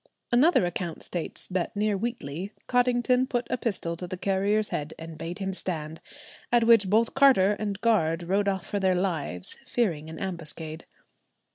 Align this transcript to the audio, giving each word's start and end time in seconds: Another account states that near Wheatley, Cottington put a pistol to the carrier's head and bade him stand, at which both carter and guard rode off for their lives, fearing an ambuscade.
Another 0.31 0.65
account 0.65 1.03
states 1.03 1.45
that 1.49 1.75
near 1.75 1.95
Wheatley, 1.95 2.51
Cottington 2.67 3.29
put 3.29 3.45
a 3.51 3.57
pistol 3.57 3.95
to 3.97 4.07
the 4.07 4.17
carrier's 4.17 4.69
head 4.69 4.95
and 4.97 5.15
bade 5.15 5.37
him 5.37 5.53
stand, 5.53 6.01
at 6.51 6.63
which 6.63 6.89
both 6.89 7.13
carter 7.13 7.51
and 7.59 7.79
guard 7.81 8.23
rode 8.23 8.47
off 8.47 8.65
for 8.65 8.79
their 8.79 8.95
lives, 8.95 9.59
fearing 9.67 10.09
an 10.09 10.17
ambuscade. 10.17 10.85